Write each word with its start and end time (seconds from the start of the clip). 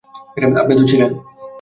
আপনি 0.61 0.73
তো 0.75 0.83
ছিলেন। 0.85 1.09